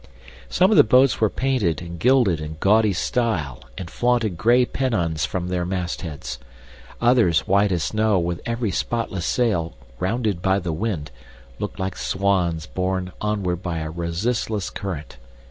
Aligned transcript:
Some 0.49 0.71
of 0.71 0.77
the 0.77 0.83
boats 0.83 1.21
were 1.21 1.29
painted 1.29 1.79
and 1.79 1.99
gilded 1.99 2.41
in 2.41 2.57
gaudy 2.59 2.91
style 2.93 3.63
and 3.77 3.87
flaunted 3.87 4.35
gay 4.35 4.65
pennons 4.65 5.27
from 5.27 5.47
their 5.49 5.63
mastheads; 5.63 6.39
others, 6.99 7.41
white 7.41 7.71
as 7.71 7.83
snow, 7.83 8.17
with 8.17 8.41
every 8.43 8.71
spotless 8.71 9.27
sail 9.27 9.75
rounded 9.99 10.41
by 10.41 10.57
the 10.57 10.73
wind, 10.73 11.11
looked 11.59 11.77
like 11.79 11.95
swans 11.95 12.65
borne 12.65 13.11
onward 13.21 13.61
by 13.61 13.77
a 13.77 13.91
resistless 13.91 14.71
current. 14.71 15.17